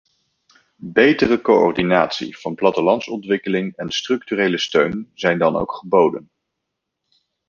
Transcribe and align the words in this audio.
Betere 0.95 1.37
coördinatie 1.41 2.37
van 2.37 2.55
plattelandsontwikkeling 2.55 3.73
en 3.75 3.89
structurele 3.89 4.57
steun 4.57 5.11
zijn 5.13 5.37
dan 5.37 5.55
ook 5.55 5.71
geboden. 5.71 6.31